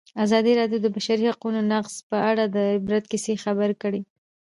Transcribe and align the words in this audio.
ازادي 0.25 0.51
راډیو 0.59 0.79
د 0.83 0.85
د 0.85 0.87
بشري 0.95 1.25
حقونو 1.31 1.59
نقض 1.71 1.93
په 2.09 2.17
اړه 2.29 2.43
د 2.55 2.57
عبرت 2.75 3.03
کیسې 3.11 3.33
خبر 3.43 3.69
کړي. 3.81 4.01